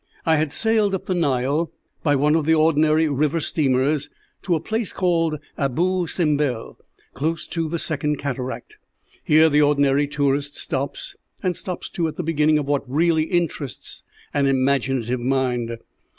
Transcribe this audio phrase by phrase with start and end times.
[0.25, 4.09] "I had sailed up the Nile, by one of the ordinary river steamers,
[4.41, 6.79] to a place called Aboo Simbel,
[7.13, 8.77] close to the Second Cataract.
[9.23, 14.03] Here the ordinary tourist stops, and stops too at the beginning of what really interests
[14.33, 15.77] an imaginative mind.